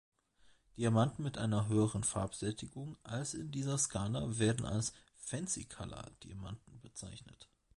[0.77, 7.47] Diamanten mit einer höheren Farbsättigung als in dieser Skala werden als „Fancy Color“-Diamanten bezeichnet.